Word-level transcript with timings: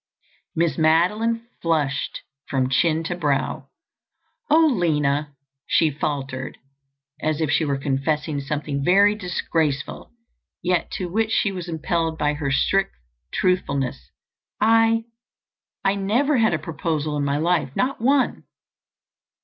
Miss 0.55 0.79
Madeline 0.79 1.45
flushed 1.61 2.21
from 2.49 2.69
chin 2.71 3.03
to 3.03 3.15
brow. 3.15 3.67
"Oh, 4.49 4.65
Lina," 4.65 5.35
she 5.67 5.91
faltered 5.91 6.57
as 7.21 7.39
if 7.39 7.51
she 7.51 7.65
were 7.65 7.77
confessing 7.77 8.41
something 8.41 8.83
very 8.83 9.13
disgraceful, 9.13 10.11
yet 10.63 10.89
to 10.93 11.05
which 11.07 11.29
she 11.29 11.51
was 11.51 11.69
impelled 11.69 12.17
by 12.17 12.33
her 12.33 12.49
strict 12.49 12.95
truthfulness, 13.31 14.09
"I—I—never 14.59 16.39
had 16.39 16.55
a 16.55 16.57
proposal 16.57 17.15
in 17.15 17.23
my 17.23 17.37
life—not 17.37 18.01
one." 18.01 18.45